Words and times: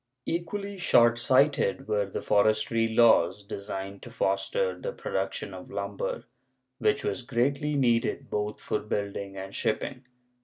Equally 0.25 0.79
short 0.79 1.19
sighted 1.19 1.87
were 1.87 2.07
the 2.07 2.23
forestry 2.23 2.87
laws, 2.87 3.43
designed 3.43 4.01
to 4.01 4.09
foster 4.09 4.75
the 4.75 4.91
production 4.91 5.53
of 5.53 5.69
lumber, 5.69 6.23
which 6.79 7.03
was 7.03 7.21
greatly 7.21 7.75
needed 7.75 8.27
both 8.27 8.59
for 8.59 8.79
building 8.79 9.37
and 9.37 9.53
shipping. 9.53 10.03